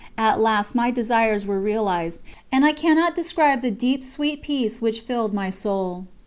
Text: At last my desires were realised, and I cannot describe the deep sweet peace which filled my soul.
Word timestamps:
At 0.17 0.39
last 0.41 0.73
my 0.73 0.89
desires 0.89 1.45
were 1.45 1.59
realised, 1.59 2.21
and 2.51 2.65
I 2.65 2.71
cannot 2.73 3.13
describe 3.13 3.61
the 3.61 3.69
deep 3.69 4.03
sweet 4.03 4.41
peace 4.41 4.81
which 4.81 5.01
filled 5.01 5.31
my 5.31 5.51
soul. 5.51 6.07